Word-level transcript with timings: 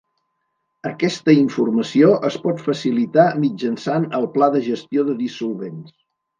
Aquesta 0.91 1.35
informació 1.39 2.09
es 2.31 2.39
pot 2.47 2.65
facilitar 2.69 3.27
mitjançant 3.45 4.11
el 4.23 4.29
Pla 4.39 4.51
de 4.59 4.65
gestió 4.73 5.09
de 5.13 5.19
dissolvents. 5.25 5.97